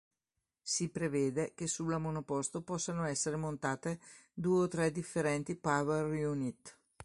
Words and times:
Si 0.63 0.89
prevede 0.89 1.51
che 1.53 1.67
sulla 1.67 1.99
monoposto 1.99 2.63
possano 2.63 3.05
essere 3.05 3.35
montate 3.35 3.99
due 4.33 4.63
o 4.63 4.67
tre 4.67 4.91
differenti 4.91 5.55
"power 5.55 6.05
unit". 6.25 6.75